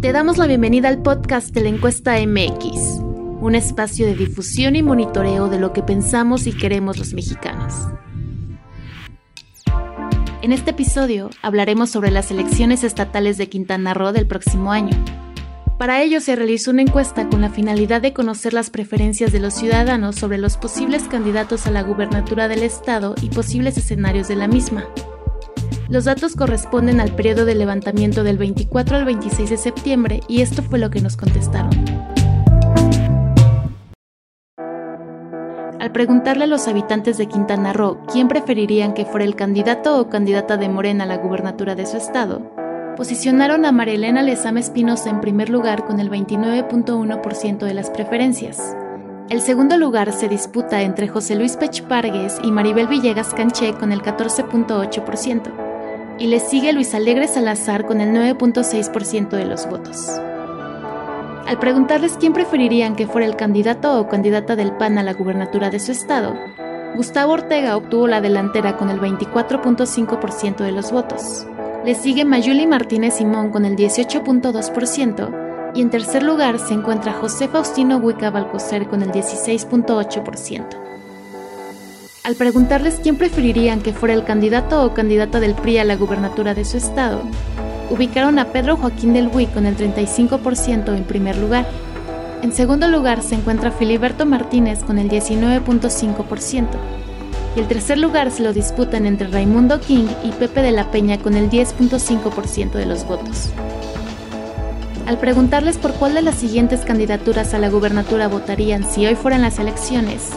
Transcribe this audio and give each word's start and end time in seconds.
Te 0.00 0.12
damos 0.12 0.38
la 0.38 0.46
bienvenida 0.46 0.88
al 0.88 1.02
podcast 1.02 1.54
de 1.54 1.60
la 1.60 1.68
encuesta 1.68 2.14
MX, 2.14 3.00
un 3.40 3.54
espacio 3.54 4.06
de 4.06 4.14
difusión 4.14 4.74
y 4.74 4.82
monitoreo 4.82 5.48
de 5.48 5.58
lo 5.58 5.74
que 5.74 5.82
pensamos 5.82 6.46
y 6.46 6.52
queremos 6.52 6.96
los 6.96 7.12
mexicanos. 7.12 7.74
En 10.40 10.52
este 10.52 10.70
episodio 10.70 11.28
hablaremos 11.42 11.90
sobre 11.90 12.10
las 12.10 12.30
elecciones 12.30 12.82
estatales 12.82 13.36
de 13.36 13.50
Quintana 13.50 13.92
Roo 13.92 14.12
del 14.12 14.26
próximo 14.26 14.72
año. 14.72 14.96
Para 15.76 16.02
ello 16.02 16.20
se 16.20 16.36
realizó 16.36 16.70
una 16.70 16.82
encuesta 16.82 17.28
con 17.28 17.42
la 17.42 17.50
finalidad 17.50 18.00
de 18.00 18.14
conocer 18.14 18.54
las 18.54 18.70
preferencias 18.70 19.32
de 19.32 19.40
los 19.40 19.52
ciudadanos 19.52 20.16
sobre 20.16 20.38
los 20.38 20.56
posibles 20.56 21.02
candidatos 21.04 21.66
a 21.66 21.70
la 21.70 21.82
gubernatura 21.82 22.48
del 22.48 22.62
estado 22.62 23.14
y 23.20 23.28
posibles 23.28 23.76
escenarios 23.76 24.28
de 24.28 24.36
la 24.36 24.48
misma. 24.48 24.86
Los 25.90 26.04
datos 26.04 26.36
corresponden 26.36 27.00
al 27.00 27.16
periodo 27.16 27.44
de 27.44 27.56
levantamiento 27.56 28.22
del 28.22 28.38
24 28.38 28.96
al 28.96 29.04
26 29.04 29.50
de 29.50 29.56
septiembre 29.56 30.20
y 30.28 30.40
esto 30.40 30.62
fue 30.62 30.78
lo 30.78 30.88
que 30.88 31.00
nos 31.00 31.16
contestaron. 31.16 31.70
Al 35.80 35.90
preguntarle 35.90 36.44
a 36.44 36.46
los 36.46 36.68
habitantes 36.68 37.18
de 37.18 37.26
Quintana 37.26 37.72
Roo 37.72 37.98
quién 38.12 38.28
preferirían 38.28 38.94
que 38.94 39.04
fuera 39.04 39.24
el 39.24 39.34
candidato 39.34 39.98
o 39.98 40.08
candidata 40.08 40.56
de 40.56 40.68
Morena 40.68 41.04
a 41.04 41.06
la 41.08 41.16
gubernatura 41.16 41.74
de 41.74 41.86
su 41.86 41.96
estado, 41.96 42.52
posicionaron 42.96 43.64
a 43.64 43.72
Marielena 43.72 44.22
Lezama 44.22 44.60
Espinosa 44.60 45.10
en 45.10 45.20
primer 45.20 45.50
lugar 45.50 45.86
con 45.86 45.98
el 45.98 46.08
29.1% 46.08 47.58
de 47.58 47.74
las 47.74 47.90
preferencias. 47.90 48.76
El 49.28 49.40
segundo 49.40 49.76
lugar 49.76 50.12
se 50.12 50.28
disputa 50.28 50.82
entre 50.82 51.08
José 51.08 51.34
Luis 51.34 51.56
Pech 51.56 51.82
Pargues 51.88 52.38
y 52.44 52.52
Maribel 52.52 52.86
Villegas 52.86 53.34
Canché 53.34 53.72
con 53.72 53.90
el 53.90 54.02
14.8% 54.02 55.69
y 56.20 56.26
le 56.26 56.38
sigue 56.38 56.72
Luis 56.74 56.94
Alegre 56.94 57.26
Salazar 57.26 57.86
con 57.86 58.00
el 58.02 58.10
9.6% 58.10 59.30
de 59.30 59.46
los 59.46 59.68
votos. 59.68 60.10
Al 61.46 61.58
preguntarles 61.58 62.16
quién 62.20 62.34
preferirían 62.34 62.94
que 62.94 63.06
fuera 63.06 63.26
el 63.26 63.34
candidato 63.34 63.98
o 63.98 64.06
candidata 64.06 64.54
del 64.54 64.72
PAN 64.72 64.98
a 64.98 65.02
la 65.02 65.14
gubernatura 65.14 65.70
de 65.70 65.80
su 65.80 65.92
estado, 65.92 66.34
Gustavo 66.94 67.32
Ortega 67.32 67.76
obtuvo 67.76 68.06
la 68.06 68.20
delantera 68.20 68.76
con 68.76 68.90
el 68.90 69.00
24.5% 69.00 70.58
de 70.58 70.72
los 70.72 70.92
votos. 70.92 71.46
Le 71.84 71.94
sigue 71.94 72.26
Mayuli 72.26 72.66
Martínez 72.66 73.14
Simón 73.14 73.50
con 73.50 73.64
el 73.64 73.74
18.2% 73.74 75.72
y 75.74 75.80
en 75.80 75.88
tercer 75.88 76.22
lugar 76.22 76.58
se 76.58 76.74
encuentra 76.74 77.14
José 77.14 77.48
Faustino 77.48 77.96
Huica 77.96 78.30
Balcocer 78.30 78.86
con 78.88 79.00
el 79.02 79.10
16.8%. 79.10 80.89
Al 82.22 82.34
preguntarles 82.34 83.00
quién 83.02 83.16
preferirían 83.16 83.80
que 83.80 83.94
fuera 83.94 84.12
el 84.12 84.24
candidato 84.24 84.84
o 84.84 84.92
candidata 84.92 85.40
del 85.40 85.54
PRI 85.54 85.78
a 85.78 85.84
la 85.84 85.96
gubernatura 85.96 86.52
de 86.52 86.66
su 86.66 86.76
estado, 86.76 87.22
ubicaron 87.88 88.38
a 88.38 88.52
Pedro 88.52 88.76
Joaquín 88.76 89.14
del 89.14 89.28
Buy 89.28 89.46
con 89.46 89.64
el 89.64 89.74
35% 89.74 90.94
en 90.94 91.04
primer 91.04 91.38
lugar. 91.38 91.66
En 92.42 92.52
segundo 92.52 92.88
lugar 92.88 93.22
se 93.22 93.36
encuentra 93.36 93.70
Filiberto 93.70 94.26
Martínez 94.26 94.84
con 94.84 94.98
el 94.98 95.08
19.5%. 95.08 96.66
Y 97.56 97.60
el 97.60 97.66
tercer 97.66 97.96
lugar 97.96 98.30
se 98.30 98.42
lo 98.42 98.52
disputan 98.52 99.06
entre 99.06 99.28
Raimundo 99.28 99.80
King 99.80 100.06
y 100.22 100.30
Pepe 100.32 100.60
de 100.60 100.72
la 100.72 100.90
Peña 100.90 101.16
con 101.18 101.34
el 101.34 101.48
10.5% 101.48 102.72
de 102.72 102.86
los 102.86 103.06
votos. 103.06 103.48
Al 105.06 105.16
preguntarles 105.16 105.78
por 105.78 105.94
cuál 105.94 106.14
de 106.14 106.22
las 106.22 106.36
siguientes 106.36 106.82
candidaturas 106.82 107.54
a 107.54 107.58
la 107.58 107.70
gubernatura 107.70 108.28
votarían 108.28 108.88
si 108.88 109.06
hoy 109.06 109.14
fueran 109.14 109.42
las 109.42 109.58
elecciones, 109.58 110.30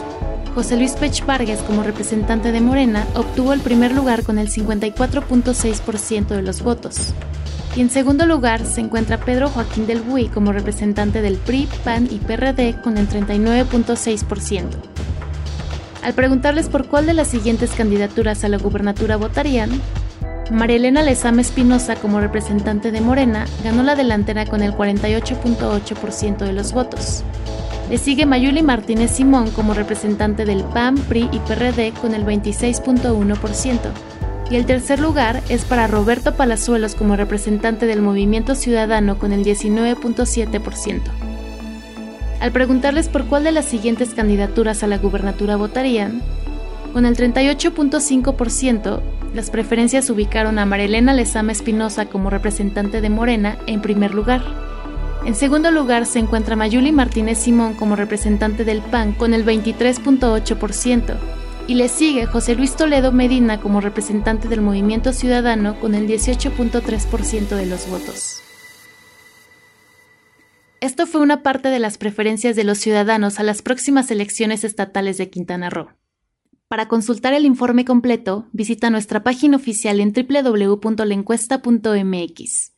José 0.54 0.76
Luis 0.76 0.92
Pech 0.92 1.26
Vargas, 1.26 1.62
como 1.62 1.82
representante 1.82 2.52
de 2.52 2.60
Morena, 2.60 3.04
obtuvo 3.16 3.52
el 3.52 3.60
primer 3.60 3.92
lugar 3.92 4.22
con 4.22 4.38
el 4.38 4.48
54.6% 4.48 6.28
de 6.28 6.42
los 6.42 6.62
votos. 6.62 7.12
Y 7.74 7.80
en 7.80 7.90
segundo 7.90 8.24
lugar 8.24 8.64
se 8.64 8.80
encuentra 8.80 9.18
Pedro 9.18 9.48
Joaquín 9.48 9.88
del 9.88 10.00
Buy 10.00 10.28
como 10.28 10.52
representante 10.52 11.22
del 11.22 11.38
PRI, 11.38 11.68
PAN 11.82 12.08
y 12.08 12.18
PRD 12.18 12.80
con 12.82 12.98
el 12.98 13.08
39.6%. 13.08 14.68
Al 16.04 16.12
preguntarles 16.12 16.68
por 16.68 16.86
cuál 16.86 17.06
de 17.06 17.14
las 17.14 17.28
siguientes 17.28 17.72
candidaturas 17.72 18.44
a 18.44 18.48
la 18.48 18.58
gubernatura 18.58 19.16
votarían, 19.16 19.70
María 20.52 20.76
Elena 20.76 21.02
Lezama 21.02 21.40
Espinosa 21.40 21.96
como 21.96 22.20
representante 22.20 22.92
de 22.92 23.00
Morena 23.00 23.46
ganó 23.64 23.82
la 23.82 23.96
delantera 23.96 24.46
con 24.46 24.62
el 24.62 24.72
48.8% 24.72 26.38
de 26.38 26.52
los 26.52 26.72
votos. 26.72 27.24
Le 27.90 27.98
sigue 27.98 28.24
Mayuli 28.24 28.62
Martínez 28.62 29.10
Simón 29.10 29.50
como 29.50 29.74
representante 29.74 30.44
del 30.46 30.64
PAN, 30.64 30.96
PRI 30.96 31.28
y 31.32 31.38
PRD 31.40 31.92
con 32.00 32.14
el 32.14 32.24
26.1%. 32.24 33.78
Y 34.50 34.56
el 34.56 34.66
tercer 34.66 35.00
lugar 35.00 35.42
es 35.48 35.64
para 35.64 35.86
Roberto 35.86 36.34
Palazuelos 36.34 36.94
como 36.94 37.16
representante 37.16 37.86
del 37.86 38.02
Movimiento 38.02 38.54
Ciudadano 38.54 39.18
con 39.18 39.32
el 39.32 39.44
19.7%. 39.44 41.00
Al 42.40 42.52
preguntarles 42.52 43.08
por 43.08 43.26
cuál 43.26 43.44
de 43.44 43.52
las 43.52 43.64
siguientes 43.64 44.14
candidaturas 44.14 44.82
a 44.82 44.86
la 44.86 44.98
gubernatura 44.98 45.56
votarían, 45.56 46.22
con 46.92 47.06
el 47.06 47.16
38.5%, 47.16 49.00
las 49.34 49.50
preferencias 49.50 50.10
ubicaron 50.10 50.58
a 50.58 50.66
Marilena 50.66 51.12
Lezama 51.12 51.52
Espinosa 51.52 52.06
como 52.06 52.30
representante 52.30 53.00
de 53.00 53.10
Morena 53.10 53.58
en 53.66 53.80
primer 53.80 54.14
lugar. 54.14 54.42
En 55.24 55.34
segundo 55.34 55.70
lugar 55.70 56.04
se 56.04 56.18
encuentra 56.18 56.54
Mayuli 56.54 56.92
Martínez 56.92 57.38
Simón 57.38 57.72
como 57.74 57.96
representante 57.96 58.64
del 58.64 58.82
PAN 58.82 59.12
con 59.12 59.32
el 59.32 59.46
23.8% 59.46 61.16
y 61.66 61.76
le 61.76 61.88
sigue 61.88 62.26
José 62.26 62.54
Luis 62.54 62.76
Toledo 62.76 63.10
Medina 63.10 63.58
como 63.58 63.80
representante 63.80 64.48
del 64.48 64.60
Movimiento 64.60 65.14
Ciudadano 65.14 65.80
con 65.80 65.94
el 65.94 66.06
18.3% 66.06 67.56
de 67.56 67.64
los 67.64 67.88
votos. 67.88 68.42
Esto 70.80 71.06
fue 71.06 71.22
una 71.22 71.42
parte 71.42 71.70
de 71.70 71.78
las 71.78 71.96
preferencias 71.96 72.54
de 72.54 72.64
los 72.64 72.76
ciudadanos 72.76 73.40
a 73.40 73.44
las 73.44 73.62
próximas 73.62 74.10
elecciones 74.10 74.62
estatales 74.64 75.16
de 75.16 75.30
Quintana 75.30 75.70
Roo. 75.70 75.88
Para 76.68 76.88
consultar 76.88 77.32
el 77.32 77.46
informe 77.46 77.86
completo, 77.86 78.48
visita 78.52 78.90
nuestra 78.90 79.22
página 79.22 79.56
oficial 79.56 80.00
en 80.00 80.12
www.lencuesta.mx. 80.12 82.73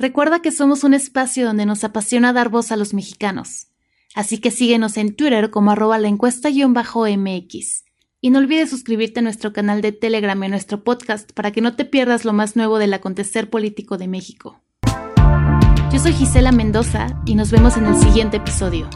Recuerda 0.00 0.40
que 0.40 0.50
somos 0.50 0.82
un 0.82 0.94
espacio 0.94 1.44
donde 1.44 1.66
nos 1.66 1.84
apasiona 1.84 2.32
dar 2.32 2.48
voz 2.48 2.72
a 2.72 2.76
los 2.76 2.94
mexicanos. 2.94 3.66
Así 4.14 4.38
que 4.38 4.50
síguenos 4.50 4.96
en 4.96 5.14
Twitter 5.14 5.50
como 5.50 5.72
arroba 5.72 5.98
la 5.98 6.08
encuesta-mx. 6.08 7.84
Y 8.22 8.30
no 8.30 8.38
olvides 8.38 8.70
suscribirte 8.70 9.20
a 9.20 9.22
nuestro 9.22 9.52
canal 9.52 9.82
de 9.82 9.92
Telegram 9.92 10.42
y 10.42 10.46
a 10.46 10.48
nuestro 10.48 10.84
podcast 10.84 11.32
para 11.32 11.50
que 11.50 11.60
no 11.60 11.76
te 11.76 11.84
pierdas 11.84 12.24
lo 12.24 12.32
más 12.32 12.56
nuevo 12.56 12.78
del 12.78 12.94
acontecer 12.94 13.50
político 13.50 13.98
de 13.98 14.08
México. 14.08 14.62
Yo 15.92 15.98
soy 15.98 16.14
Gisela 16.14 16.50
Mendoza 16.50 17.20
y 17.26 17.34
nos 17.34 17.50
vemos 17.50 17.76
en 17.76 17.84
el 17.84 17.96
siguiente 17.96 18.38
episodio. 18.38 18.88